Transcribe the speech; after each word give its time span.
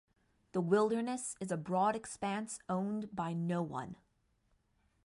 The 0.53 0.61
Wilderness 0.61 1.35
is 1.39 1.51
a 1.51 1.57
broad 1.57 1.95
expanse 1.95 2.57
owned 2.67 3.15
by 3.15 3.33
no 3.33 3.61
one. 3.61 3.97